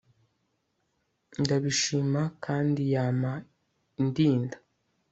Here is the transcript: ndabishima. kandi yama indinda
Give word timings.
ndabishima. 1.41 2.21
kandi 2.45 2.81
yama 2.93 3.31
indinda 4.01 4.57